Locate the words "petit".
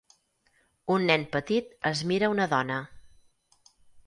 1.35-1.77